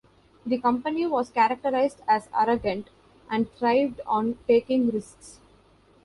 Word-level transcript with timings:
The 0.47 0.57
company 0.57 1.05
was 1.05 1.29
characterised 1.29 2.01
as 2.07 2.27
"arrogant", 2.35 2.87
and 3.29 3.51
thrived 3.51 4.01
on 4.07 4.39
taking 4.47 4.89
risks. 4.89 5.39